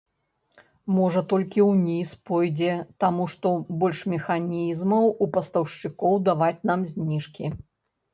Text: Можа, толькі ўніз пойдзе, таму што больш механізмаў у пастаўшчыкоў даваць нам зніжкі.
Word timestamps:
Можа, 0.99 1.21
толькі 1.33 1.65
ўніз 1.71 2.13
пойдзе, 2.29 2.71
таму 3.03 3.27
што 3.33 3.51
больш 3.83 3.99
механізмаў 4.13 5.05
у 5.27 5.29
пастаўшчыкоў 5.37 6.17
даваць 6.31 6.65
нам 6.71 6.79
зніжкі. 6.95 7.45